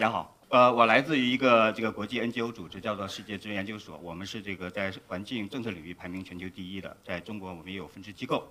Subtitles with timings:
[0.00, 3.98] 大家好，呃，我来自于一个这个国际 NGO 组织，叫做世界资源研究所。
[3.98, 8.50] 我们是这个在环境政策领域排名全球第一的，在中国我们也有分支机构。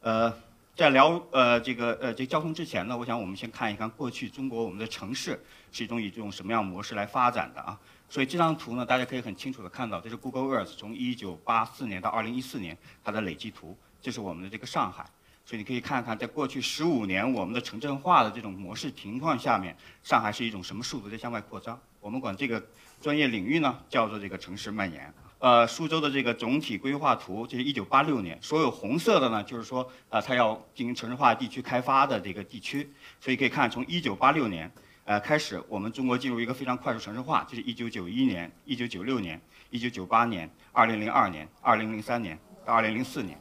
[0.00, 0.34] 呃，
[0.74, 5.40] 在聊呃这个呃这交通之前呢，我想我们先看一看过去中国我们的城市
[5.70, 7.78] 是一种以这种什么样模式来发展的啊。
[8.08, 15.06] 所以这张图呢，大家可以很清楚的看到，这是 Google Earth 从1984年到2014年它的累计图，这是我们的这个上海。
[15.46, 21.78] 所以你可以看看，在过去十五年我们的城镇化的这种模式情况下面，上海是一种什么速度在向外扩张？
[22.00, 22.60] 我们管这个
[23.00, 25.14] 专业领域呢叫做这个城市蔓延。
[25.38, 32.90] 呃，苏州的这个总体规划图，这是一九八六年，所有红色的呢就是说，呃，它要进行城市化地区开发的这个地区。
[33.20, 34.68] 所以可以看，从一九八六年
[35.04, 43.38] 呃开始，我们中国进入一个非常快速城市化，就是一九九一年、一九九六年、一九九八年、二零零二年、二零零三年到二零零四年。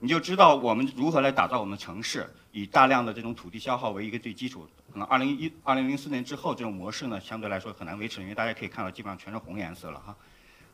[0.00, 4.66] 你就知道我们如何来打造我们的城市，以大量的这种土地消耗为一个最基础。
[4.92, 10.16] 可能二零一二零零四年之后，这种模式呢，相对来说很难维持，因为大家可以看到，基本上全是红颜色了哈。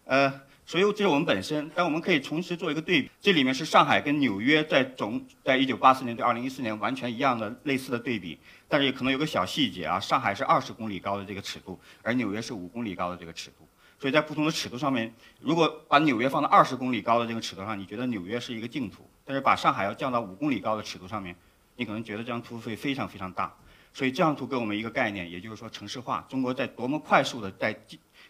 [0.05, 0.31] 呃，
[0.67, 3.11] 所以这是我们本身，但我们可以同时做一个对比。
[3.23, 13.67] 这里面是上海跟纽约在总在一九八四年对二零一四年完全一样的类似的对比，但是也可能有个小细节啊，上海是二十公里高的这个尺度，而纽约是五公里高的这个尺度。
[13.99, 21.35] 所以在不同的尺度上面，如果把纽约放到二十公里高的这个尺度上，你觉得纽约是一个净土；但是把上海要降到五公里高的尺度上面，
[21.77, 23.55] 你可能觉得这张图会非常非常大。
[23.93, 27.75] 所以这张图给我们一个概念，也就是说城市化，中国在多么快速的在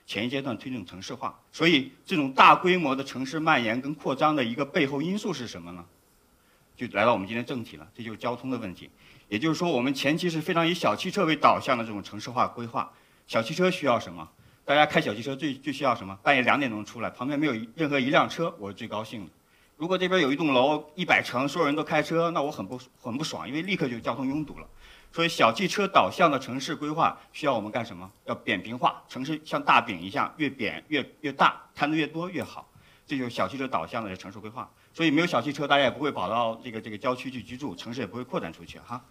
[0.06, 1.38] 前一阶段推动城市化。
[1.50, 5.84] 所以这种大规模的城市蔓延跟扩张的一个背后因素是什么呢？
[6.76, 8.90] 就来到我们今天正题了，这就是交通的问题。
[9.28, 12.92] 也就是说，我们前期是非常以小汽车为导向的这种城市化规划。
[13.26, 14.28] 小汽车需要什么？
[14.66, 16.14] 大家开小汽车最最需要什么？
[16.22, 19.30] 半夜两点钟出来，旁边没有任何一辆车，我是最高兴的。
[19.76, 24.66] 如果这边有一栋楼一百层，所有人都开车，那我很不很不爽，因为立刻就交通拥堵了。
[25.12, 28.10] 所以小汽车导向的城市规划需要我们干什么？
[28.24, 32.68] 要扁平化，城市像大饼一样，越扁越越大，摊的越多越好。
[33.06, 34.70] 这就是小汽车导向的城市规划。
[34.92, 39.04] 所以没有小汽车，大家也不会跑到这个这个郊区去居住，城市也不会扩展出去哈。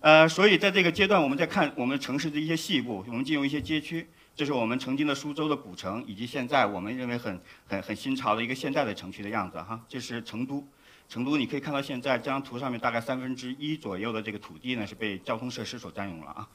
[0.00, 4.08] 呃，所以在这个阶段，我们在看我们城市的一些细部，我们进入一些街区。
[4.38, 9.84] 这是我们曾经的苏州的古城，以及现在我们认为很很很新潮的一个现代的城区的样子哈。
[9.88, 10.64] 这是成都，
[11.08, 16.48] 成都你可以看到现在这张图上面大概三分之一左右的这个土地呢是被交通设施所占用了啊。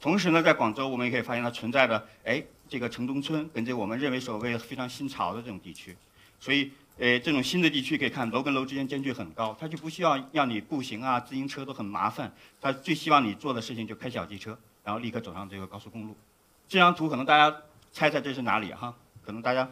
[0.00, 5.94] 同时呢，在广州我们也可以发现它存在的哎这个城中村跟这我们认为所谓非常新潮的这种地区，
[6.40, 12.32] 所以呃这种新的地区可以看楼跟楼之间间距很高，它就不需要让你步行啊自行车都很麻烦，
[12.62, 16.16] 它最希望你做的事情就开小汽车，然后立刻走上这个高速公路。
[16.68, 17.56] 这张图可能大家
[17.92, 18.94] 猜猜这是哪里哈？
[19.24, 19.70] 可能大家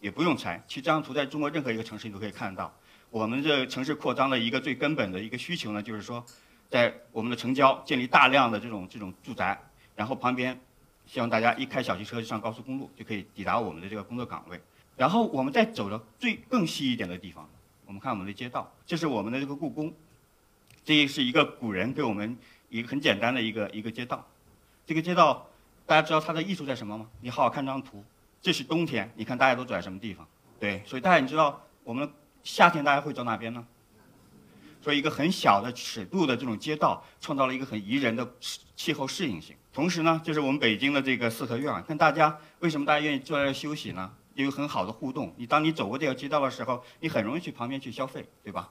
[0.00, 2.72] 也不用猜，其实这张图在中国任何一个城市你都可以看到。
[3.10, 6.24] 我们这城市扩张的一个最根本的一个需求呢，就是说，
[6.68, 9.58] 在我们的城郊建立大量的这种这种住宅，
[9.94, 10.58] 然后旁边
[11.06, 14.60] 希望大家一开小汽车就上高速公路，就可以抵达我们的这个工作岗位。
[14.96, 17.48] 然后我们再走到最更细一点的地方，
[17.86, 19.92] 我们看我们的街道，这是我们的这个故宫，
[20.84, 22.36] 这是一个古人给我们
[22.68, 24.26] 一个很简单的一个一个街道，
[24.86, 25.46] 这个街道。
[25.86, 27.06] 大家知道它的艺术在什么吗？
[27.20, 28.02] 你好好看张图，
[28.40, 30.26] 这是冬天，你看大家都走在什么地方？
[30.58, 32.10] 对，所以大家你知道我们
[32.42, 33.66] 夏天大家会走哪边呢？
[34.80, 38.26] 所以一个很小的尺度的这种街道，创造了一个很宜人的
[38.76, 39.56] 气候适应性。
[39.72, 44.10] 同时呢，就是我们北京的这个四合院，看大家为什么大家愿意坐在这休息呢？
[44.34, 45.32] 有很好的互动。
[45.36, 48.70] 你当你走过这条街道的时候，你很容易去旁边去消费，对吧？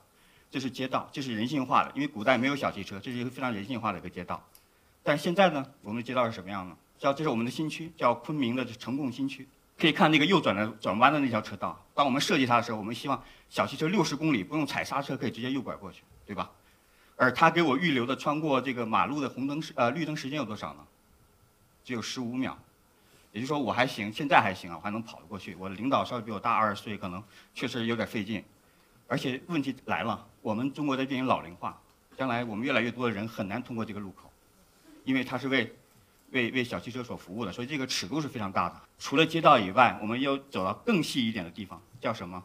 [0.52, 4.44] 这是街道，这是人性化的，因为古代没有小汽车，这是一个非常人性化的一个街道。
[5.02, 6.78] 但现在呢，我们的街道是什么样呢？
[7.04, 9.46] 叫这是我们的新区，叫昆明的呈贡新区。
[9.78, 11.78] 可以看那个右转的转弯的那条车道。
[11.94, 16.50] 当我们设计它的时候，我们希望小汽车六十公里不用踩刹车，可以直接右拐过去，对吧？
[17.18, 20.80] 而它给我预留的穿过这个马路的红灯时呃绿灯时间有多少呢？
[21.84, 22.58] 只有十五秒。
[23.34, 25.58] 也就是说我还行，现在还行啊，我还能跑得过去。
[25.60, 27.22] 我的领导稍微比我大二十岁，可能
[27.54, 28.42] 确实有点费劲。
[29.10, 31.78] 而且问题来了，我们中国在进行老龄化，
[32.18, 34.32] 将来我们越来越多的人很难通过这个路口，
[35.04, 35.76] 因为它是为。
[36.34, 38.76] 为为小汽车所服务的，所以这个尺度是非常大的。
[39.00, 42.44] 除了街道以外，我们又走到更细一点的地方，叫什么？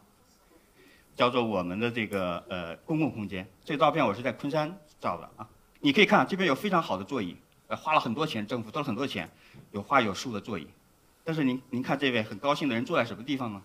[1.16, 3.44] 叫做我们的这个呃公共空间。
[3.64, 5.48] 这个照片我是在昆山照的啊。
[5.80, 7.36] 你可以看这边有非常好的座椅，
[7.66, 9.28] 呃花了很多钱，政府花了很多钱，
[9.72, 10.66] 有花有树的座椅。
[11.24, 13.60] 但是您您看这位很高兴的人坐在什么地方呢？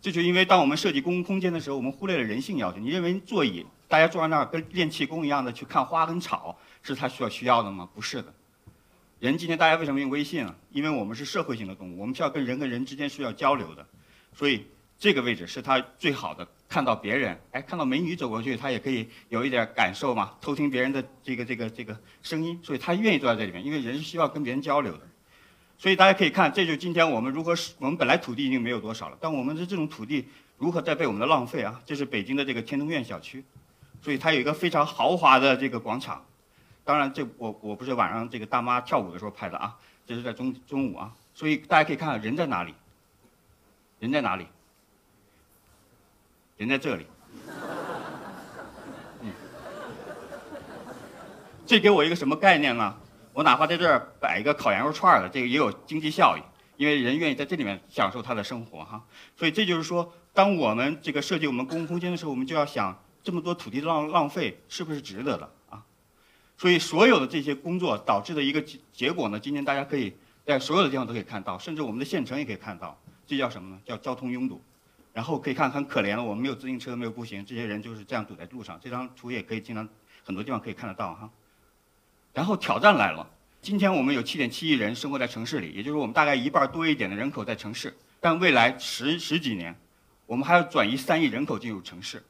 [0.00, 2.78] 这就因为当我们设计公共空间的时候，我们忽略了人性要求。
[2.78, 7.88] 你认为座椅大家坐在那儿跟练气功一样的去看花跟草，是他需要需要的吗？
[7.94, 8.32] 不是的。
[9.24, 10.54] 人今天大家为什么用微信啊？
[10.70, 13.86] 因为我们是社会性的动物，我们需要跟人跟人之间是要交流的，
[14.34, 14.66] 所以
[14.98, 16.46] 这个位置是它最好的。
[16.68, 25.00] 看到别人，哎，看到美女走过去，他也可以有一点感受嘛，偷听别人的这个这个这个声音，所以他愿意坐在这里面，因为人是需要跟别人交流的。
[25.78, 30.28] 所以大家可以看，这就是今天我们如何，我们本来土地已经没有多少了，但我们的这种土地
[30.58, 31.80] 如何在被我们的浪费啊？
[31.86, 33.42] 这是北京的这个天通苑小区，
[34.02, 36.22] 所以它有一个非常豪华的这个广场。
[36.84, 39.74] 当然，这我我不是晚上这个大妈跳舞的时候拍的啊，
[40.06, 41.12] 这是在中中午啊。
[41.34, 42.74] 所以大家可以看看人在哪里，
[43.98, 44.46] 人在哪里？
[46.56, 47.06] 人在这里。
[49.20, 49.32] 嗯，
[51.66, 52.94] 这给我一个什么概念呢？
[53.32, 56.40] 我哪怕在这儿摆一个烤羊肉串的，这个也有经济效益，
[56.76, 59.02] 因为人愿意在这里面享受他的生活哈。
[59.36, 65.50] 所以这就是说，当我们这个设计我们公共空间的时候，我们就要想这么多土地浪浪费是不是值得的？
[66.56, 70.14] 所以所有的这些工作导致的一个结结果呢，今天大家可以
[70.44, 73.80] 在所有的地方都可以看到，甚至我们的县城也可以看到，这叫什么呢？
[73.84, 74.60] 叫交通拥堵。
[75.12, 78.76] 然后可以看很可怜了，我们没有自行车，没有步行，这些人就是这样堵在路上。
[78.82, 79.88] 这张图也可以经常
[80.24, 81.30] 很多地方可以看得到哈。
[82.32, 83.24] 然后挑战来了，
[83.62, 87.96] 今天我们有7.7亿人生活在城市里，也就是我们大概一半多一点的人口在城市。
[88.18, 89.76] 但未来十十几年，
[90.26, 92.20] 我们还要转移三亿人口进入城市，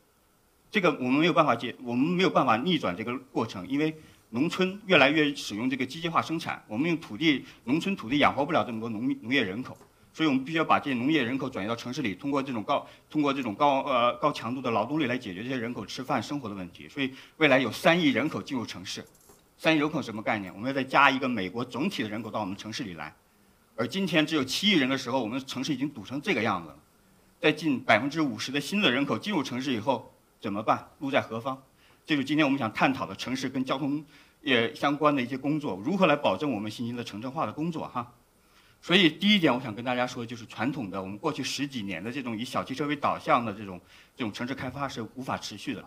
[0.71, 3.97] 这个我们没有办法解，我们没有办法逆转这个过程，因为
[4.35, 9.79] 农村越来越使用这个机械化生产，我们用土地，农村土地养活不了这么多农农业人口。
[10.13, 16.89] 所以我们必须要把这些农业人口转移到城市里，通过这种高通过这种高呃高强度的劳动力来解决这些人口吃饭生活的问题。
[16.89, 19.05] 所以未来有三亿人口进入城市，
[19.57, 20.53] 三亿人口什么概念？
[20.53, 23.15] 我们要再加一个美国总体的人口到我们城市里来，
[23.77, 26.77] 而今天只有七亿人的时候，我们城市已经堵成这个样子了。
[27.41, 30.89] 在近百分之五十的新的人口进入城市以后怎么办？
[30.99, 31.63] 路在何方？
[32.07, 34.05] 这就是今天我们想探讨的城市跟交通
[34.45, 38.13] 也相关的一些工作，如何来保证我们新型的城镇化的工作哈？
[38.83, 43.81] 所以第一点，我想跟大家说，就是传统的我们过去十几年的这种以小汽车为导向的这种
[44.15, 45.83] 这种城市开发是无法持续的。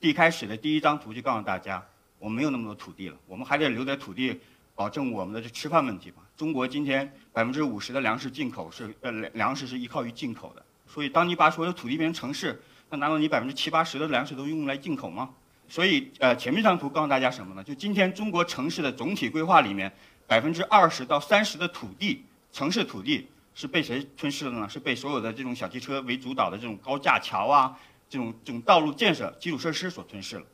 [0.00, 1.82] 一开始的第一张图就告诉大家，
[2.18, 4.38] 我们没有那么多土地了，我们还得留点土地，
[4.74, 6.18] 保证我们的这吃饭问题吧。
[6.36, 15.30] 中国今天百分之五十的粮食进口是呃粮食是依靠于进口的，所以当你把所有土地变成城市，那难道你百分之七八十的粮食都用来进口吗？
[15.68, 17.62] 所以呃前面这张图告诉大家什么呢？
[17.62, 19.92] 就今天中国城市的总体规划里面。
[20.28, 22.22] 百分之二十到三十的土地，
[22.52, 24.68] 城市土地是被谁吞噬的呢？
[24.68, 27.74] 是被所有的这种小汽车为主导的这种高架桥啊，
[28.10, 30.44] 这种这种道路建设基础设施所吞噬了，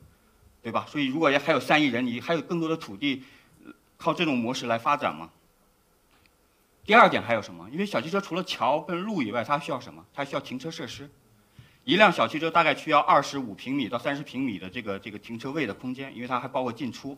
[0.63, 0.85] 对吧？
[0.89, 3.25] 所以如果还有三亿人，你还有更多的土地，
[3.97, 5.29] 靠这种模式来发展吗？
[6.85, 7.69] 第二点还有什么？
[7.69, 10.05] 因为小汽车除了桥跟路以外，它需要什么？
[10.13, 11.09] 它需要停车设施。
[11.85, 17.17] 一辆小汽车大概需要二十五平米到三十平米的这个这个停车位的空间，因为它还包括进出，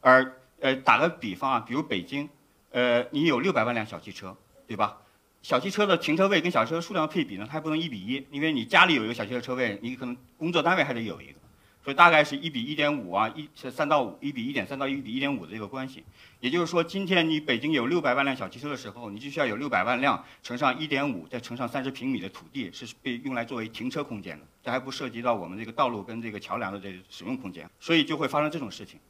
[0.00, 0.38] 而。
[0.64, 2.28] 呃，打个比方啊，比如北京，
[2.70, 4.98] 呃，你有六百万辆小汽车，对吧？
[5.42, 11.40] 小汽车的停车位跟小车数量配比呢，它还不能一比一，因为你家里有一个小汽车车位，你可能工作单位还得有一个，
[11.84, 16.04] 所以大概是一比一点五啊，一是三到五，一比一点三到一比一点五的这个关系。
[16.38, 24.46] 也就是说，今天你北京有六百万辆小汽车的时候，你就需要有六百万辆乘上一点五，再乘上三十平米的土地，是被用来作为停车空间的。
[24.62, 29.00] 这还不涉及到我们这个道路跟这个桥梁的这个使用空间，所以就会发生这种事情。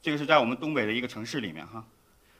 [0.00, 1.84] 这个是在我们东北的一个城市里面哈，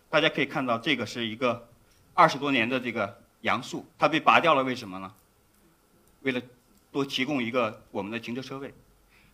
[0.09, 1.69] 大家可以看到，这个是一个
[2.15, 5.13] 二十多年的这个杨树，它被拔掉了，为什么呢？
[6.23, 6.41] 为了
[6.91, 8.73] 多提供一个我们的停车车位。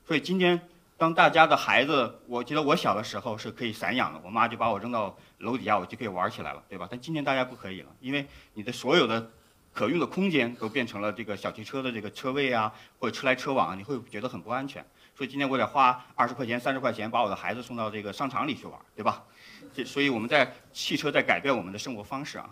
[0.07, 0.61] 所以今天，
[0.99, 6.87] 当大家的孩子，我记得我小的时候是可以散养的，我妈就把我扔到楼底下，我就可以玩起来了，对吧？
[6.91, 9.31] 但今天大家不可以了，因为你的所有的
[9.73, 14.85] 可用的空间都变成了这个小汽车的这个车位啊，或者车来车往，你会觉得很不安全。
[15.17, 19.25] 所以今天我得花二十块钱、三十块钱把我的孩子送到这个商场里去玩，对吧？
[19.73, 22.51] 这所以我们在汽车在改变我们的生活方式啊，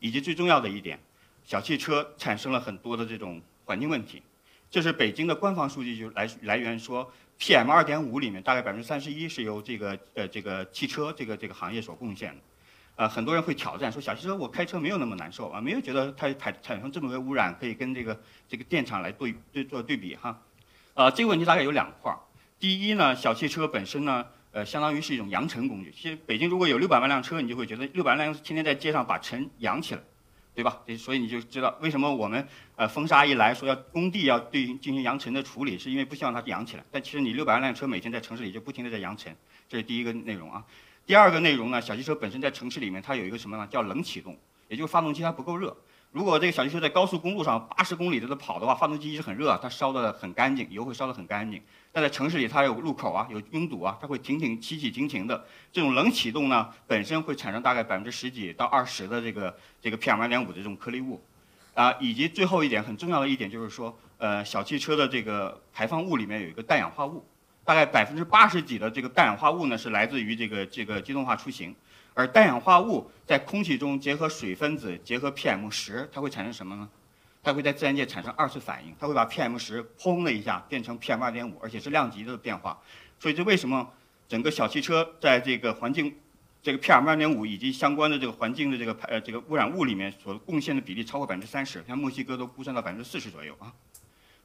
[0.00, 0.98] 以及最重要的一点，
[1.44, 4.20] 小汽车产生了很多的这种环境问题。
[4.74, 12.40] 这是北京的官方数据，就来来源说，PM 二点五里面大概百分之三十一是由这个呃这个汽车这个这个行业所贡献的。
[12.96, 20.42] 呃，很多人会挑战说，小汽车我开车没有那么难受啊，没有觉得它产产生这么多污染，可以跟这个这个电厂来对对做对比哈。
[20.94, 22.18] 呃，这个问题大概有两块儿。
[22.58, 25.92] 第一呢，小汽车本身呢，呃，相当于是一种扬尘工具。
[25.96, 30.00] 其实北京如果有六百万辆车，你就会觉得六百万辆天天在街上把尘扬起来，
[30.54, 30.80] 对吧？
[30.96, 32.46] 所以你就知道为什么我们
[32.76, 36.84] 呃风沙一来说要工地要对进行扬尘的处理，是因为不希望它扬起来。
[36.92, 39.34] 但其实你六百万辆车每天在城市里就不停的在扬尘，
[39.68, 40.64] 这是第一个内容啊。
[41.04, 43.66] 第二个内容呢，小汽车本身在城市里面它有一个什么呢？
[43.66, 45.76] 叫冷启动，也就是发动机它不够热。
[46.14, 51.60] 如果这个小汽车在高速公路上八十公里在这跑的话，发动机一直很热，它烧得很干净，油会烧得很干净。
[51.90, 55.44] 但在城市里，它有路口啊，有拥堵啊，它会停停起起停停的。
[55.72, 61.20] 这种冷启动呢，本身会产生大概百分之十几到二十的这个这个 PM 二点五的这种颗粒物，
[61.74, 67.24] 啊，以及最后一点很重要的一点就是说，呃，小汽车的这个排放物里面有一个氮氧化物，
[67.64, 71.74] 大概百分之八十几的这个氮氧化物呢是来自于这个这个机动化出行，
[72.14, 76.88] 而氮氧化物在空气中结合水分子结合 PM 十，它会产生什么呢？
[77.42, 82.80] 它会在自然界产生二次反应，它会把 PM 十砰的一下变成 PM 二点五，而且是量级的变化。
[83.18, 83.86] 所以这为什么
[84.26, 86.16] 整个小汽车在这个环境，
[86.62, 93.70] 这个 PM 二点五以及相关的这个环境的这个排呃这个污染物里面所贡献的比例超过百分之三十，像墨西哥都估算到百分之四十左右啊。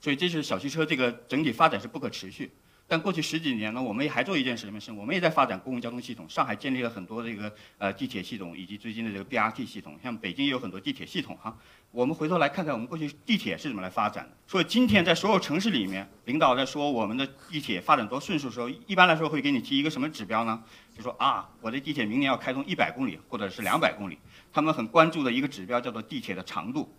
[0.02, 2.52] 所以这是小汽车这个整体发展是不可持续。
[2.90, 6.28] 但过去十几年呢，我们也还做一件事情是，我们也在发展公共交通系统。
[6.28, 9.96] 上海建立了很多这个呃地铁系统，以及最近的这个 BRT 系统。
[10.02, 11.56] 像北京也有很多地铁系统哈。
[11.92, 14.36] 我们回头来看看我们过去地铁是怎么来发展的。
[14.48, 20.64] 所以今天在所有城市里面，领导在说我们的地铁发展多迅速的时候，一般来说会给你提一个什么指标呢？
[20.98, 24.18] 就说啊，我的地铁明年要开通一百公里或者是两百公里。
[24.52, 26.92] 他们很关注的一个指标叫做地铁的长度。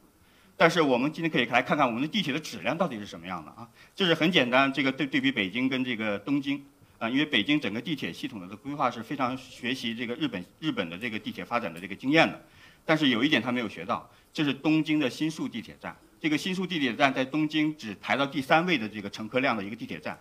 [0.61, 3.67] 但是我们今天可以来看看我们的地铁的质量到底是什么样的啊？
[3.97, 6.63] 这是很简单，这个对对比北京跟这个东京
[6.99, 12.39] 啊，因为北京整个地铁系统的规划是非常学习这个日本日本的这个地铁发展的这个经验的。
[12.85, 15.97] 但是有一点他没有学到，就是东京的新宿地铁站。
[16.21, 20.21] 这个新宿地铁站在东京只排到第三位的这个乘客量的一个地铁站。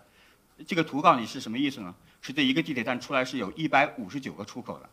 [0.66, 1.94] 这个图告诉你是什么意思呢？
[2.22, 4.88] 是这一个地铁站出来是有一百五十九个出口的，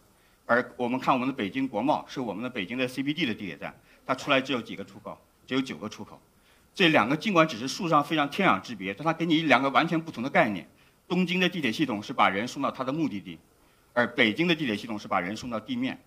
[0.46, 3.74] 而我们看我们的北京国贸是我们的北京的 CBD 的地铁站，
[4.06, 5.18] 它出来只有几个出口。
[5.48, 6.22] 只有九个出口，
[6.76, 10.70] 这两个尽管只是数上非常天壤之别，但它给你两个完全不同的概念。
[11.08, 13.40] 东京的地铁系统是把人送到它的目的地，
[13.94, 15.98] 而北京的地铁系统是把人送到地面。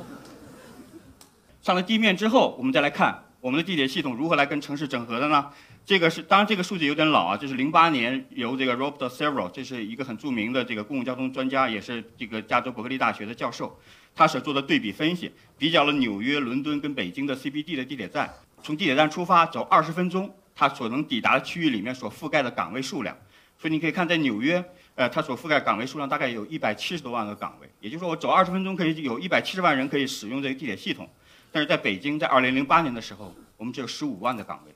[1.62, 5.50] 上了地面之后，我们再来看我们的地铁系统如何来跟城市整合的呢？
[5.86, 13.80] 这个是当然这个数据有点老啊，这是零八年由这个 Robert Servo，这是一个很著名的这个公共交通专家，也是这个加州伯克利大学的教授。
[14.14, 23.16] 他所做的对比分析，比较了纽约、伦敦跟北京的 CBD 的地铁站，从地铁站出发走二十分钟，它所能抵达的区域里面所覆盖的岗位数量。
[23.58, 24.62] 所以你可以看，在纽约，
[24.94, 31.08] 呃，它所覆盖岗位数量大概有一百七十多万个岗位，也就是说，我走二十分钟可以有一百七十万人可以使用这个地铁系统。
[31.52, 34.74] 但是在北京，在二零零八年的时候，我们只有十五万的岗位。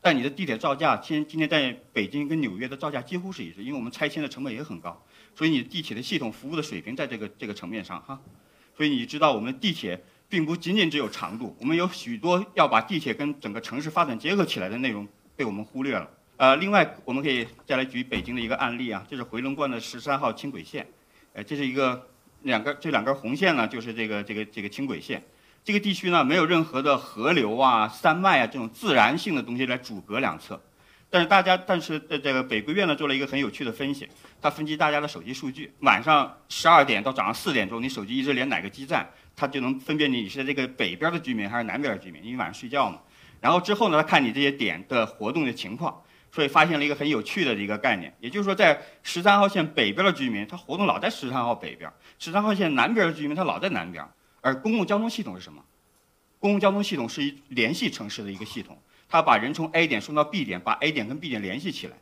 [0.00, 5.00] 但你的地铁造价，今今天在北京跟纽约的造价几乎是一致，因为我们拆迁的成本也很高，
[5.34, 8.18] 所以你地铁的系统服务的水平在这个这个层面上哈。
[8.82, 16.10] 所以你知道，我们地铁并不仅仅只有长度，我们有许多要把地铁跟整个城市发展结合起来的内容被我们忽略了。
[16.36, 20.84] 呃，另外我们可以再来举北京的一个案例啊，这是回龙观的十三号轻轨线，
[21.32, 22.08] 呃，这是一个
[22.40, 25.22] 两根这两根红线呢，就是这个这个这个轻轨线。
[25.62, 30.60] 这个地区呢，没有任何的河流啊、山脉啊这种自然性的东西来阻隔两侧。
[31.08, 34.08] 但是大家，但是呃，这个北规院呢做了一个很有趣的分析，
[34.42, 42.98] 他分析大家的手机数据，晚上十二点到早上四点钟，你手机一直连哪个基站，它就能分辨你你是在这个北边的居民还是南边的居民，因为晚上睡觉嘛。
[43.40, 54.04] 然后之后呢，他看你这些点的活动的情况，所以发现了一个很有趣的一个概念，也就是说，在十三号线北边的居民，他活动老在十三号北边；十三号线南边的居民，他老在南边。
[54.40, 55.62] 而公共交通系统是什么？
[56.40, 58.76] 公共交通系统是一联系城市的一个系统。
[59.08, 61.96] 他把人从 A 点送到 B 点，把 A 点跟 B 点联系起来，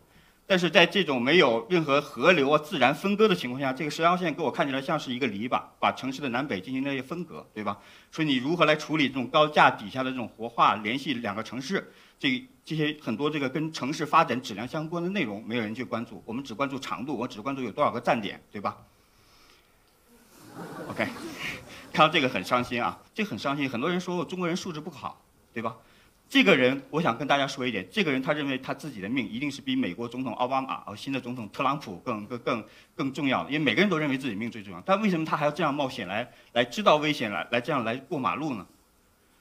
[0.51, 7.79] 但是在这种没有任何河流啊自然分割的情况下，这个十号线给我看起来像是一个篱笆，把城市的南北进行了一些分隔，对吧？
[8.11, 18.77] 所以你如何来处理这种高架底下的这种活化联系两个城市，这这些很多这个跟城市发展质量相关的内容，没有人去关注，我们只关注长度，我只关注有多少个站点，对吧
[20.89, 21.07] ？OK，
[21.95, 25.23] 看到这个很伤心啊，这很伤心，很多人说我中国人素质不好，
[25.55, 25.77] 对吧？
[26.31, 27.85] 这个人，我想跟大家说一点。
[27.91, 34.81] 这个人他认为他自己的命一定是比美国总统奥巴马和新的总统特朗普更更更更重要的，因为每个人都认为自己命最重要。
[34.87, 38.65] 但为什么他还要这样冒险来来知道危险来来这样来过马路呢？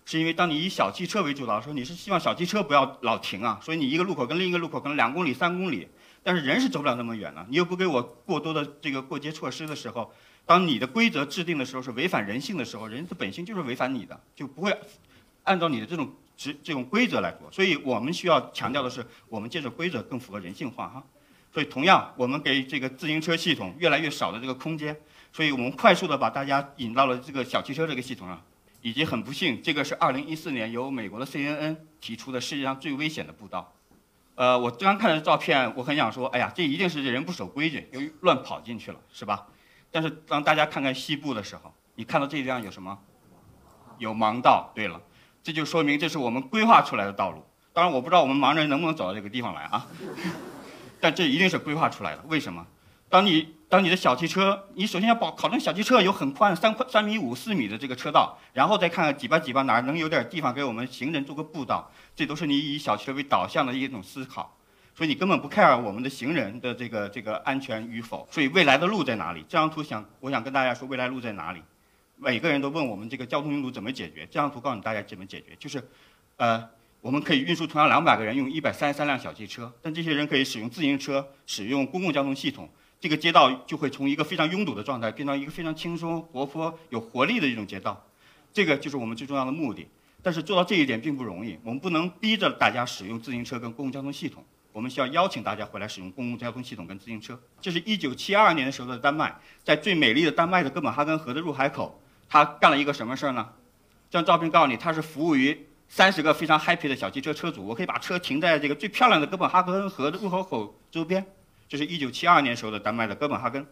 [0.04, 5.88] 是因为当你以小汽车为主导的时候，你是希望小汽车不要老停啊，所以你一个路口跟另一个路口可能两公里三公里，
[6.24, 7.46] 但是人是走不了那么远的。
[7.52, 10.12] 你又不给我过多的这个过街措施的时候，
[10.44, 14.76] 当你的规则制定的时候是违反人性的时候，人的本性就是违反你的，就不会
[15.44, 16.12] 按照你的这种。
[16.40, 21.04] 是这种规则来做，所以我们需要强调的是，我们建设规则更符合人性化哈。
[21.52, 24.96] 所以同样，我们给这个自行车系统越来越少的这个空间，
[25.34, 28.42] 所以我们快速的把大家引到了这个小汽车这个系统上，
[28.82, 33.74] 以及很不幸，这个是二零一四年由美国的 CNN 提出的世界上最危险的步道。
[34.36, 39.46] 呃，我刚看的照片，我很想说，哎呀，这一定是这人不守规矩，由于乱跑进去了，是吧？
[39.92, 42.98] 但是当大家看看西部的时候，你看到这地方有什么？
[43.98, 44.72] 有盲道。
[44.74, 45.02] 对了。
[45.44, 47.44] 这就说明这是我们规划出来的道路。
[47.74, 49.88] 当然，我不知道我们盲人能不能走到这个地方来啊。
[51.00, 52.24] 但这一定是规划出来的。
[52.28, 52.66] 为什么？
[53.08, 64.56] 当你当你的小汽车，你首先要保考证小汽车有很宽三宽三米五四米的这个车道，然后再看看挤吧挤吧哪儿能有点地方给我们行人做个步道，这都是你以小汽车为导向的一种思考。
[64.94, 68.28] 所以你根本不 care 我们的行人的这个这个安全与否。
[68.30, 69.40] 所以未来的路在哪里？
[69.48, 71.64] 这张图想我想跟大家说，未来路在哪里？
[72.22, 74.26] 每个人都问我们这个交通拥堵怎么解决？
[74.26, 75.82] 这张图告诉大家怎么解决，就是，
[76.36, 82.70] 呃，我们可以运输同样两百个人用一百三十三辆小汽车，但这些人可以使用自行车，使用公共交通系统。
[83.00, 88.06] 这个街道就会从一个非常拥堵的状态变成一个非常轻松、活泼、有活力的一种街道，
[88.52, 89.88] 这个就是我们最重要的目的。
[90.22, 97.40] 但是做到这一点并不容易，我们不能逼着大家使用自行车跟公共交通系统，我们需要邀请大家回来使用公共交通系统跟自行车。
[97.62, 99.34] 这是一九七二年的时候的丹麦，
[99.64, 101.98] 在最美丽的丹麦的哥本哈根河的入海口，
[102.30, 103.50] 他干了一个什么事儿呢？
[104.10, 111.26] 这张照片告诉你，他是服务于三十个非常 happy 的小汽车车主，我可以把车停在这个最漂亮的哥本哈根河的入口口周边。
[111.68, 113.66] 这是一九七二年时候的丹麦的哥本哈根，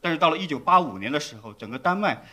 [0.00, 2.24] 但是到了一九八五年的时候，整个丹麦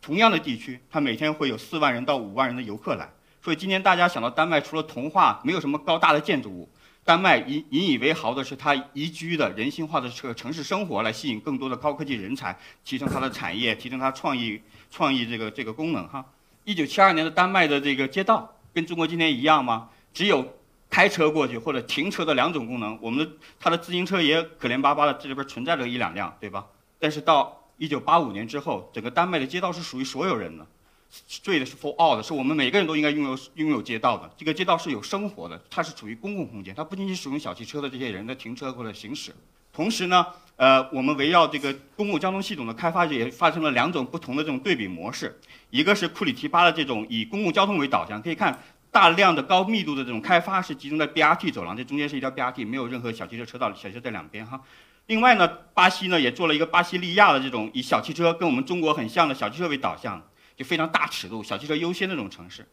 [0.00, 3.10] 同样的地区，它每天会有四万人到五万人的游客来。
[3.42, 6.68] 所以今天大家想到丹麦，除了童话，没有什么高大的建筑物。
[7.04, 16.24] 丹麦引引以为豪的是它宜居的人性化的这个城市生活，来吸引更多的高科技人才，提升它的产业，提升它创意创意这个这个功能哈。
[16.64, 19.90] 一九七二年的丹麦的这个街道跟中国今天一样吗？
[20.12, 20.54] 只有。
[20.90, 26.64] 开车过去或者停车的两种功能，我们的它的自行车也可怜巴巴的，这里边存在着一两辆，对吧？
[27.00, 30.64] 但是到一九八五年之后，整个丹麦的街道是属于所有人的
[31.28, 34.30] ，street 是 for all 的，是我们每个人都应该拥有拥有街道的。
[34.36, 39.34] 这个街道是有生活的，它是处于公共空间，它不仅仅使用小汽车的这些人的停车或者行驶。
[39.72, 45.40] 同时呢，呃，我们围绕这个公共交通系统的开发也发生了两种不同的这种对比模式，
[45.70, 48.58] 一个是库里提巴的这种以公共交通为导向，可以看。
[48.94, 54.60] 大量的高密度的这种开发是集中在 BRT 走廊，这中间是一条 BRT，没有任何小汽车车道，小汽车在两边哈。
[55.06, 60.22] 另外呢，巴西呢也做了一个巴西利亚的这种以小汽车跟我们中国很像的小汽车为导向，
[60.56, 62.66] 就非常大尺度，小汽车优先的这种城市。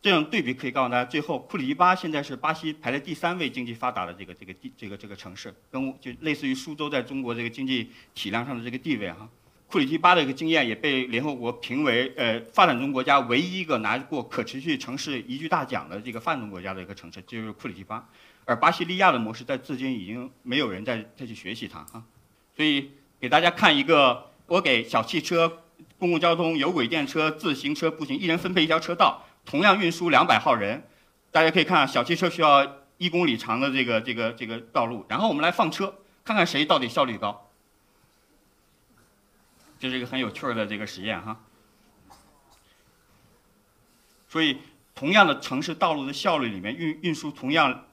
[0.00, 9.28] 这种对比可以告诉大家，最后库里基巴现在是巴西排在第三位经济发达的这个这个地这个这个城市，跟就类似于苏州在中国这个经济体量上的这个地位哈。
[9.68, 18.06] 库里基巴的一个经验也被联合国评为呃发展中国家唯一一个拿过可持续城市宜居大奖的这个发展中国家的一个城市，就是库里基巴。
[18.44, 22.04] 而巴西利亚的模式在至今已经没有人再再去学习它哈。
[22.56, 25.62] 所以给大家看一个，我给小汽车、
[26.02, 30.82] 公共交通、有轨电车、自行车、步行一人分配一条车道，同样运输两百号人。
[31.30, 37.48] 大家可以看，小汽车需要一公里长的这个这个这个道路，然后我们来放车，看看谁到底效率高。
[39.78, 41.40] 这是一个很有趣儿的这个实验哈，
[44.28, 44.58] 所以
[44.96, 47.84] 同样的城市道路的效率里面运运输同样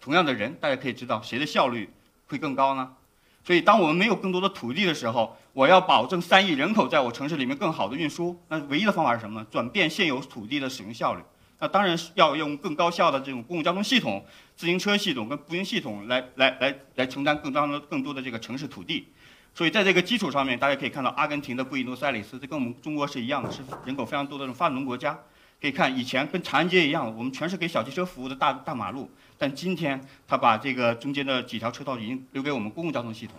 [0.00, 1.88] 同样的人，大家可以知道谁的效率
[2.26, 2.96] 会更高呢？
[3.44, 9.46] 所以当我们没有更多的土地的时候，我要保证三亿人口在我城市里面更好的运输，那唯一的方法是什么呢？
[9.50, 11.22] 转变现有土地的使用效率。
[11.58, 14.24] 那当然是要用更高效的这种公共交通系统、
[14.56, 19.06] 自行车系统跟步行系统来来来来承担更多的更多的这个城市土地。
[19.54, 25.18] 所以在这个基础上面，大家可以看到阿根廷的布宜诺斯艾利斯，这跟我们中国是一样的，是人口非常多的这种发展中国家。
[25.60, 29.08] 可以看以前跟长安街一样，我们全是给小汽车服务的大大马路，
[29.42, 33.34] 但今天他把这个中间的几条车道已经留给我们公共交通系统。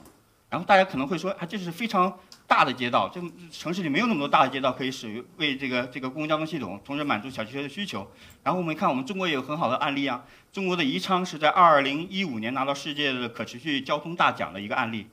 [0.50, 2.14] 然后大家可能会说，啊，这是非常
[2.46, 8.06] 大的街道，这城市里没有那么多大的街道可以使用为这个这个公共交通系统，同时满足小汽车的需求。
[8.44, 15.08] 然后我们看，我们中国也有很好的案例啊，中国的宜昌是在二零一五年拿到世界的可持续交通大奖的一个案例。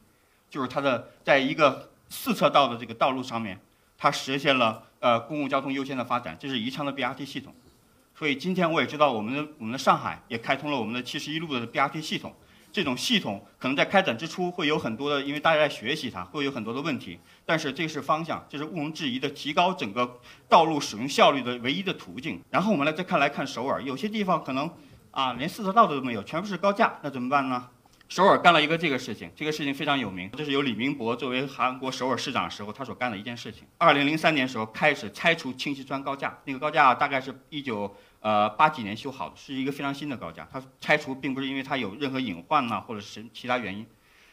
[0.51, 3.61] 就是它的在一个四车道的这个道路上面，
[3.97, 7.55] 它实现了呃公共交通优先的发展，这是宜昌的 BRT 系统。
[8.21, 12.35] 所以今天我也知道，我们的我们的上海也开通了我们的七十一路的 BRT 系统。
[12.71, 17.19] 这种系统可能在开展之初会有很多的，因为大家在学习它，会有很多的问题。
[17.47, 22.39] 但是这是方向，这是毋庸置疑的提高整个道路使用效率的唯一的途径。
[22.51, 24.71] 然后我们来再看来看首尔，有些地方可能
[25.13, 27.71] 啊连四车道都没有，全部是高架，那怎么办呢？
[28.11, 33.63] 首尔干了一个这个事情，这个事情非常有名，这是由李明博作为韩国首尔市长时候他所干的一件事情。
[33.79, 40.45] 二零零三年时候开始拆除清溪川高架，那个高架大概是一九呃八几年修好的，是一个非常新的高架。
[40.51, 43.87] 它拆除并不是因为它有任何隐患呐，或者是其他原因，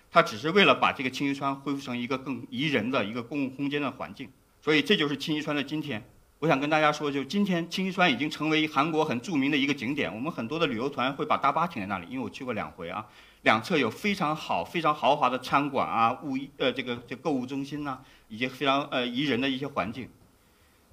[0.10, 4.28] 它只是为了把这个清溪川恢复成一个更宜人的一个公共空间的环境。
[4.60, 6.04] 所以这就是清溪川的今天。
[6.40, 13.06] 我想跟大家说，就今天清溪川已经成为韩国很著名的一个景点，我们很多的旅游团会把大巴停在那里，因为我去过两回啊。
[13.48, 20.10] 两侧有非常好、非常豪华的餐馆啊，物呃这个这购物中心呐，以及非常呃宜人的一些环境。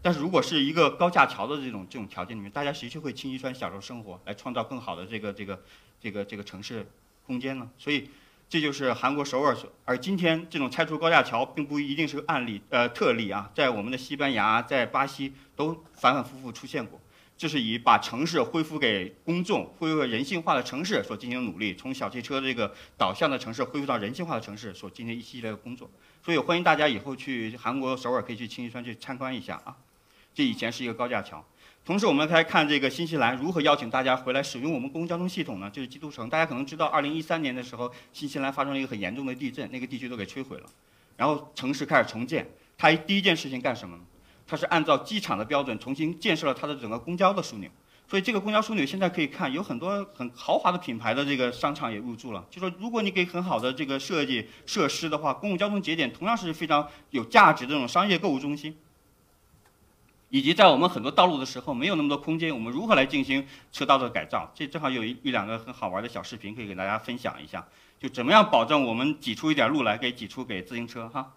[0.00, 5.60] 但是如果是一个高架桥的这种这种条件里面，大家谁去会清溪川享受生活，来创造更好的这个这个
[6.00, 6.88] 这个这个城市
[7.26, 7.68] 空间呢？
[7.76, 8.08] 所以。
[8.46, 9.56] 这就是韩国首尔。
[9.86, 17.00] 而今天这种拆除高架桥并不一定是个案例，呃，特例啊，在我们的西班牙、在巴西都反反复复出现过。
[17.36, 25.90] 这是以把城市恢复给公众、恢复人性化的城市所进行努力，从小汽车这个导向的城市恢复到人性化的城市所进行一系列的工作。
[26.22, 29.76] 所以欢迎大家以后去韩国首尔可以去清溪川去参观一下啊。
[30.32, 31.44] 这以前是一个高架桥。
[31.84, 35.68] 同时，我们来看这个新西兰如何邀请大家回来使用我们公共交通系统呢？
[35.68, 36.30] 就是基督城。
[36.30, 40.66] 大家可能知道，二零一三年的时候，新西兰发生了一个很严重的地震，那个地区都给摧毁了，
[41.16, 42.48] 然后城市开始重建。
[42.78, 44.02] 它第一件事情干什么呢？
[44.54, 47.68] 它是按照机场的标准重新建设了它的整个公交的枢纽。
[48.06, 52.46] 所以这个公交枢纽现在可以看，有很多很豪华的品牌的这个商场也入驻了。
[52.48, 58.76] 就说如果你给很好的这个设计设施的话，公共交通节点同样是非常有价值的这种商业购物中心。
[60.30, 64.48] 以及在我们很多道路的时候没有那么多空间，我们如何来进行车道的改造？
[64.54, 67.66] 这正好有一一两个很好玩的小视频可以给大家分享一下，
[67.98, 71.32] 就怎么样保证我们挤出一点路来给挤出给自行车哈。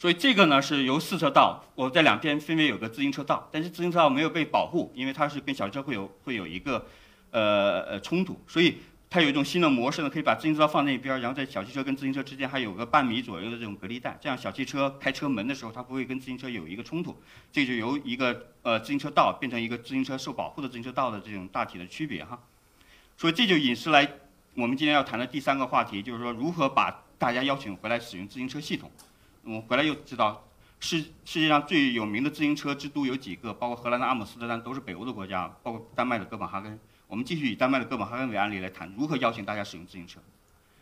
[0.00, 6.86] 所以这个呢是由四车道，我在两边分别有个自行车道，但是自行车道没有被保护，因为它是跟小车会有会有一个
[7.30, 8.78] 呃呃冲突，所以。
[9.12, 17.20] 它有一种新的模式呢，可以把自行车放那边，然后在小汽车跟自行车之间还有个半米左右的这种隔离带，这样小汽车开车门的时候，它不会跟自行车有一个冲突。
[17.50, 22.38] 这就由一个呃自行车道变成一个自行车受保护的自行车道的这种大体的区别哈。
[23.16, 24.08] 所以这就引申来
[24.54, 28.88] 我们今天要谈的第三个话题，就是说如何把大家邀请回来使用自行车系统。
[29.44, 30.46] 我回来又知道
[30.80, 36.78] 世世界上最有名的自行车之都有几个，包括荷兰的阿姆斯特丹都是北欧的国家，包括丹麦的哥本哈根。
[37.06, 40.20] 我们继续以丹麦的哥本哈根为案例来谈如何邀请大家使用自行车。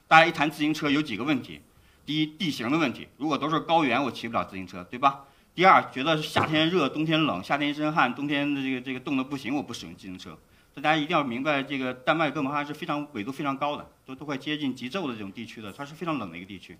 [0.07, 1.61] 大家一谈自行车有几个问题：
[2.05, 5.25] 第一，地形的问题，如果都是高原，我骑不了自行车，对吧？
[5.55, 10.31] 第二，觉得夏天热，冬天冷，夏天一身汗，冬天的这个这个冻得不行，我不使用自行车。
[10.73, 16.79] 所以大家一定要明白，这个丹麦哥本哈根是非常纬度非常高的，都都快接近极昼的这种地区的，它是非常冷的一个地区。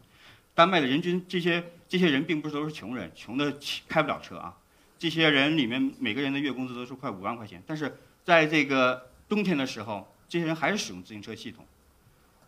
[0.59, 4.53] 丹麦的人均这些这些人并不是都是穷人，穷的开不了车啊。
[4.99, 11.65] 这些人里面每个人的月工资都是快五万块钱，但是在这个冬天的时候，这些人还是使用自行车系统，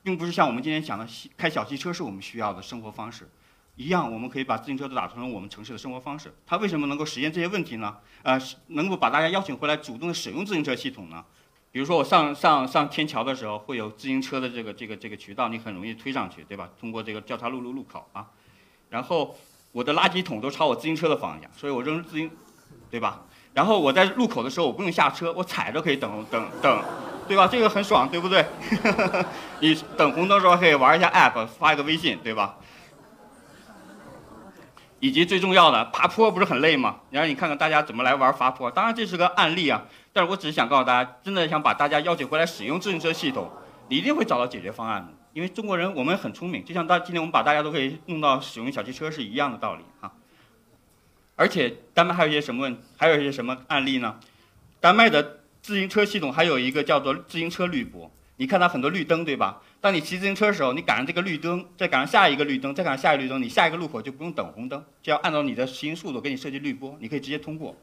[0.02, 3.28] 并不是像我们今天讲的开小汽车是我们需要的生活方式，
[3.76, 6.34] 一样，我们可以把自行车都打成我们城市的生活方式。
[6.44, 7.96] 它为什么能够实现这些问题呢？
[8.24, 11.24] 呃，能够把大家邀请回来主动的使用自行车系统呢？
[11.72, 16.68] 比如说我上上上天桥的时候，会有自行车的这个这个这个渠道，你很容易推上去，对吧？
[16.80, 18.26] 通过这个交叉路路路口啊，
[18.88, 19.36] 然后
[19.70, 22.30] 我的垃圾桶都朝我自行车的方向，所以我扔自行，
[22.90, 23.22] 对吧？
[23.54, 26.82] 然后我在路口的时候，我不用下车，我踩着可以等等等，
[27.28, 27.46] 对吧？
[27.46, 28.44] 这个很爽，对不对？
[29.60, 32.56] 你等红灯的时候可以玩一下 app，发一个微信，对吧？
[35.00, 37.00] 以及最重要的，爬坡不是很累吗？
[37.10, 38.70] 然后你看看大家怎么来玩爬坡。
[38.70, 39.82] 当然这是个案例啊，
[40.12, 43.50] 但是我只是想告诉大家，真的想把大家邀请回来使用自行车系统，
[43.88, 45.12] 你一定会找到解决方案的。
[45.32, 50.12] 因为中国人我们很聪明，就像大今天我们把大家都可以弄到使用小汽车是一样的道理哈。
[51.36, 54.16] 而且丹麦还有一些什么问，还有一些什么案例呢？
[54.80, 58.10] 丹麦的自行车系统还有一个叫做自行车绿波。
[58.36, 59.60] 你看它很多绿灯，对吧？
[59.80, 67.74] 当你骑自行车的时候，你赶上这个绿灯，再赶上下一个绿灯，再赶上下一个绿灯，你下一个路口就不用等红灯，就要按照你的骑行速度给你设计绿波，你可以直接通过。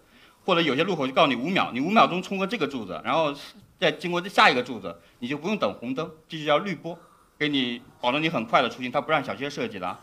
[0.46, 3.34] 或者有些路口就告诉你五秒，你五秒钟冲过这个柱子，然后
[3.80, 6.98] 再经过这下一个柱子，你就不用等红灯，这就叫绿波，
[7.38, 8.92] 给你保证你很快的出行。
[8.92, 10.00] 它不让小汽车设计的啊。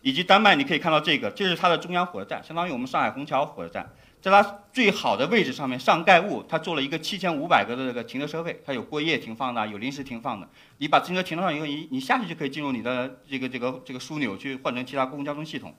[0.00, 3.88] 以及丹麦，你可以看到这个，这是它的中央火车站，相当于我们上海虹桥火车站，
[4.24, 10.48] 在它最好的位置上面上盖物，它做了一个七千五百个的这个停车车位，它有过夜停放的，有临时停放的。
[10.78, 15.74] 你把自行车停到上以后，你你下去就可以进入你的这个这个这个枢纽去换成其他公共交通系统。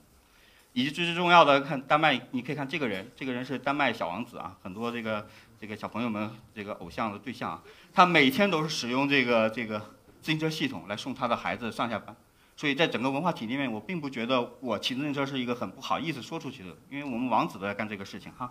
[0.74, 5.26] 以及最最重要的，看丹麦，你可以看这个人，这个人是丹麦小王子啊，很多这个
[5.58, 7.62] 这个小朋友们这个偶像的对象啊，
[7.94, 9.78] 他每天都是使用这个这个
[10.20, 12.14] 自行车系统来送他的孩子上下班。
[12.56, 18.50] 所以在整个文化体里面，我并不觉得我骑自行车是一个很不好意思说出去的，因为我们王子都在干这个事情哈。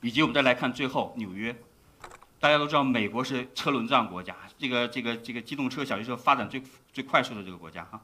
[0.00, 1.56] 以及我们再来看最后纽约，
[2.40, 6.60] 大家都知道美国是车轮战国家，这个这个这个机动车、小汽车发展最
[6.92, 8.00] 最快速的这个国家哈。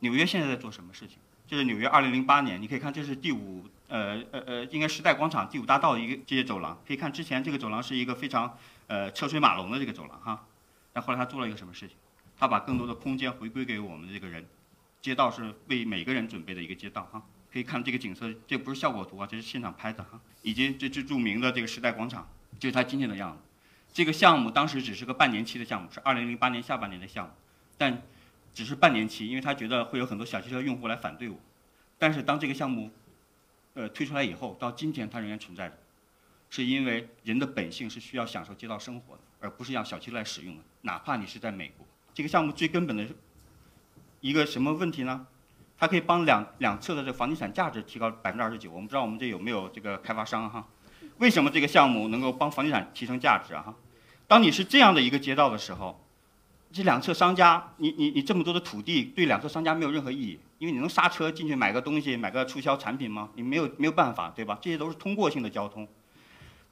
[0.00, 1.16] 纽约现在在做什么事情？
[1.46, 10.44] 这是纽约2008年，你可以看这是第五呃呃呃，应该时代广场第五大道一个这些走廊，可以看之前这个走廊是一个非常呃车水马龙的这个走廊哈。
[10.92, 11.96] 但后来他做了一个什么事情？
[12.38, 14.46] 他把更多的空间回归给我们的这个人。
[15.04, 20.18] 街道是为每个人准备的一个街道哈，可以看这个景色，这不是效果图啊，这是现场拍的哈。
[20.40, 22.26] 以及这最著名的这个时代广场，
[22.58, 23.42] 就是它今天的样子。
[23.92, 27.34] 这个项目当时只是个半年期的项目，是二零零八年下半年的项目，
[27.76, 28.00] 但
[28.54, 31.38] 只是半年期，因为他觉得会有很多小汽车用户来反对我。
[31.98, 32.90] 但是当这个项目，
[33.74, 35.76] 呃推出来以后，到今天它仍然存在着，
[36.48, 41.86] 是因为人的本性是需要享受街道生活的，而不是让小汽车来使用的，哪怕你是在美国。
[42.14, 43.06] 这个项目最根本的。
[44.24, 45.26] 一个什么问题呢？
[45.76, 48.70] 它可以帮两两侧的这个房地产价值提高百分之二十九。
[48.70, 50.66] 我们不知道我们这有没有这个开发商哈？
[51.18, 53.60] 为什么这个项目能够帮房地产提升价值啊？
[53.60, 53.74] 哈，
[54.26, 56.02] 当你是这样的一个街道的时候，
[56.72, 63.28] 这两侧商家，你你你这么多的土地对两侧商家没有任何意义，因为你能刹车进去买个东西，买个促销产品吗？
[63.34, 64.58] 你没有没有办法，对吧？
[64.62, 65.86] 这些都是通过性的交通。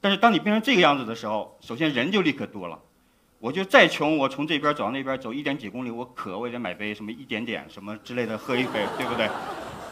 [0.01, 2.79] 但是当你变成这个样子的时候，首先人就立刻多了。
[3.43, 9.29] 我就再穷，我从这边走到那边走一点几公里，我渴，我也得买杯什么一点点什么之类的喝一杯，对不对？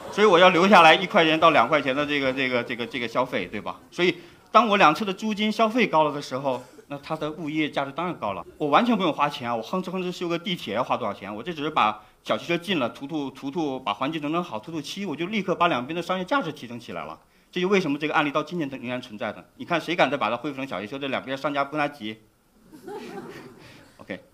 [0.10, 3.78] 所以我要留下来一块钱到两块钱的这个这个这个这个消费，对吧？
[3.92, 4.16] 所以
[4.54, 8.46] 当我两侧的租金消费高了的时候，那它的物业价值当然高了。
[8.58, 11.36] 我完全不用花钱啊，我哼哧哼哧修个地铁要花多少钱？
[11.36, 17.20] 我这只是把小汽车进了，涂涂涂涂，把环境整整好，涂涂漆，我就立刻把两边的商业价值提升起来了。
[17.52, 19.46] 这就为什么这个案例到今年仍然存在的。
[19.58, 20.98] 你看谁敢再把它恢复成小汽车？
[20.98, 22.16] 这两边商家不跟他急。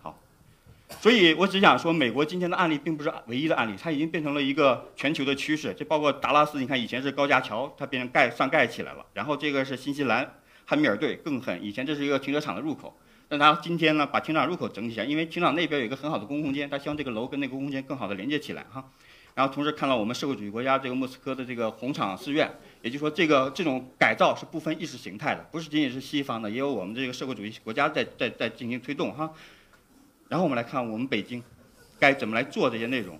[0.01, 0.17] 好，
[1.01, 5.73] 所以我只想说，美国今天的案例并不是唯一的案例，它已经变成了一个全球的趋势。
[5.77, 9.05] 这包括达拉斯，你看以前是高架桥，它变成盖上盖起来了。
[9.13, 18.83] 然后这个是新西兰汉密尔顿更狠，以前这是一个停车场的入口，但它今天呢把停车场入口整理起来，因为停车场那边有一个很好的公共空间，它希望这个楼跟那个公共空间更好的连接起来哈。
[19.35, 29.31] 然后同时看到我们社会主义国家这个莫斯科的这个红场寺院，也就是说这个这种改造是不分意识形态的，不是仅仅是西方的，也有我们这个社会主义国家在在在进行推动哈。
[30.29, 31.41] 然后我们来看我们北京
[31.99, 33.17] 该怎么来做这些内容。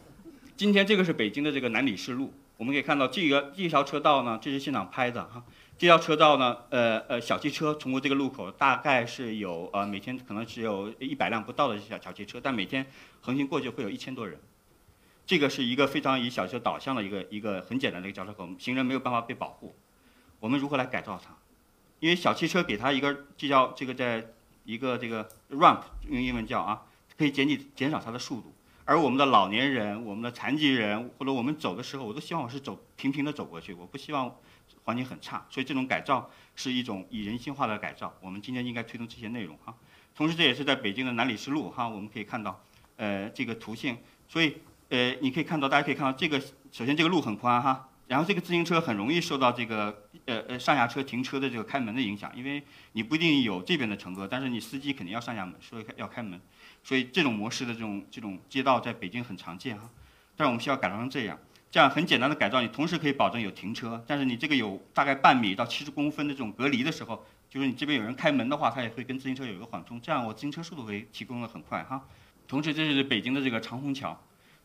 [0.55, 5.43] 今天这个是北京的这个南礼士路，我们可以看到这个这条车道呢，这是现场拍的哈。
[5.77, 12.85] 这条车道呢，呃呃，小汽车通过这个路口大概是有呃每天可能只有一百辆不到的小小汽车，但每天
[13.21, 14.39] 横行过去会有一千多人。
[15.25, 19.75] 这个是一个非常以小车导向的一个一个很简单的一个交叉口，行人没有办法被保护。
[20.39, 21.37] 我们如何来改造它？
[21.99, 24.25] 因为小汽车给它一个这叫这个在
[24.65, 26.81] 一个这个 ramp 用英文叫啊。
[27.17, 28.53] 可以减减减少它的速度，
[28.85, 34.33] 而我们的老年人、我们的残疾人或者我们走的时候，我都希望我是走平平的走过去，我不希望
[34.83, 35.45] 环境很差。
[35.49, 38.13] 所以这种改造是一种以人性化的改造。
[38.21, 39.75] 我们今天应该推动这些内容哈。
[40.15, 42.63] 同时这也是在北京的南礼士路哈，我们可以看到，
[42.97, 43.97] 呃，这个图形。
[44.27, 44.57] 所以
[44.89, 46.39] 呃，你可以看到，大家可以看到这个，
[46.71, 56.39] 首先这个路很宽哈，然后这个自行车很容易受到这个呃呃上下车停车的这个开门的影响，因为你不一定有这边的乘客，但是你司机肯定要上下门，所以要开门。
[56.87, 59.89] 所以这种模式的这种这种街道在北京很常见哈，
[60.37, 61.37] 但是我们需要改造成这样，
[61.69, 72.07] 这样很简单的改造，你同时可以保证有停车，但是你这个有大概半米到七十公分的这种隔离的时候，就是你这边有人开门的话，它也会跟自行车有一个缓冲，这样我自行车速度会提供的很快哈。
[72.47, 74.17] 同时这是北京的这个长虹桥，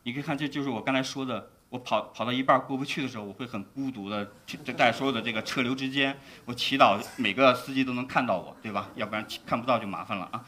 [0.03, 4.31] 你可以看这就是我刚才说的，我跑跑到一半过不去的时候，我会很孤独的
[4.77, 8.89] 在所有的这个车流之间，我祈祷每个司机都能看到我，对吧？
[8.95, 10.45] 要不然看不到就麻烦了啊。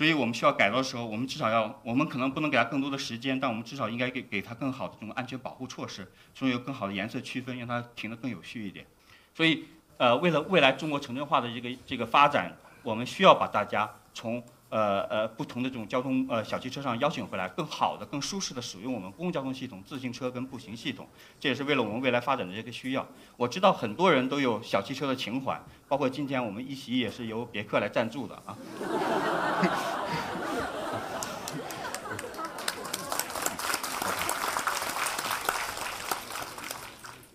[0.00, 8.86] 所以我们需要改造的时候，我们至少要，我们可能不能给它更多的时间，但我们至少应该给给它更好的这种安全保护措施，所以有更好的颜色区分，让它停得更有序一点。
[9.34, 9.66] 所以，
[9.98, 14.42] 呃，为了未来中国城镇化的这个这个发展，我们需要把大家从。
[14.70, 21.08] 呃呃，不同的这种交通呃小汽车上邀请回来，更好的、更舒适的使用我们公共交通系统，自行车跟步行系统，
[21.40, 23.04] 这也是为了我们未来发展的这个需要。
[23.36, 28.56] 我知道很多人都有小汽车的情怀，包括今天我们一席也是由别克来赞助的啊。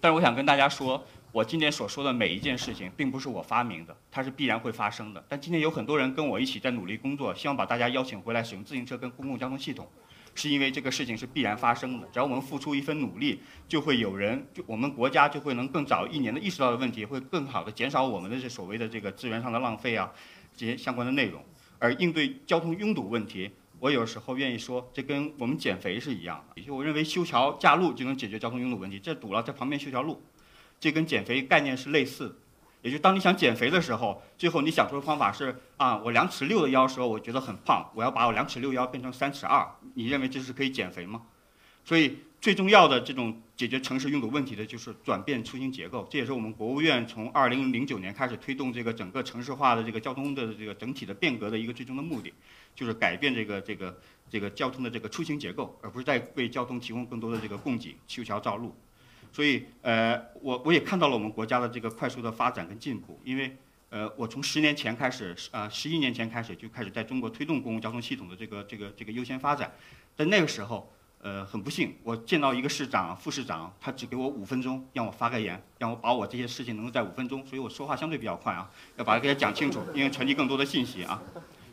[0.06, 1.04] 但是我想跟大家说。
[1.32, 5.26] 我今天所说的每一件事情，并不是我发明的，它是必然会发生的。
[5.28, 9.86] 但今天有很多人跟我一起在努力工作，希望把大家邀请回来使用自行车跟公共交通系统，
[10.36, 12.08] 是因为这个事情是必然发生的。
[12.14, 20.10] 只要我们付出一份努力，就会有人，就我们国家就会能更早一年的意识到的问题，会更好的减少我们的这所谓的这个资源上的浪费啊，
[20.56, 21.44] 这些相关的内容。
[21.80, 26.60] 而应对交通拥堵问题，我有时候愿意说，这跟我们减肥是一样的。
[26.60, 30.22] 也就我认为修桥架路就能解决交通拥堵问题，这堵了在旁边修条路。
[30.80, 32.36] 这跟减肥概念是类似的，
[32.82, 41.22] 也就当你想减肥的时候，最后你想出的方法是啊，我两尺六的腰时候我觉得很胖，我要把我两尺六腰变成三尺二，你认为这是可以减肥吗？
[41.84, 52.32] 所以最重要的这种解决城市拥堵问题的就是转变出行结构，这也是我们国务院从二零零九年开始推动这个整个城市化的这个交通的这个整体的变革的一个最终的目的，
[52.76, 58.76] 就是改变这个这个这个交通的这个出行结构，而不是在为交通提供更多的这个供给，修桥造路。
[59.34, 63.58] 所以，呃，我我也看到了我们国家的这个快速的发展跟进步，因为，
[63.90, 69.74] 呃，我从十年前开始，呃，十一年前开始就开始在中国推动公共交通系统的这个这个这个优先发展，
[70.16, 70.94] 在那个时候，
[71.26, 81.20] 呃，很不幸，我见到一个市长、副市长，他只给我五分钟，让我发个言，让我把我这些事情能够在五分钟，所以我说话相对比较快啊，要把它给他讲清楚，因为传递更多的信息啊。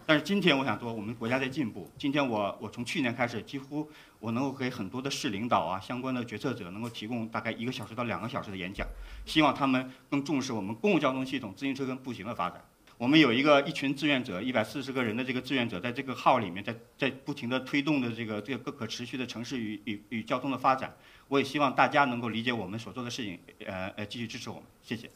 [0.07, 1.93] 但是今天我想说，我们国家在进步。
[1.99, 3.87] 今天我我从去年开始，几乎
[4.21, 8.87] 我能够给很多的市领导啊、相关的决策者能够提供大概一个小时到两个小时的演讲，
[9.27, 12.65] 希望他们更重视我们公共交通系统、自行车跟步行的发展。
[13.03, 20.97] 我们有一个一群志愿者，一百四十个人的这个志愿者，在这个号里面，在在不停的推动的这个这个可持续的城市与与与交通的发展。
[21.27, 23.37] 我也希望大家能够理解我们所做的事情，
[23.67, 25.11] 呃呃，继续支持我们，谢谢。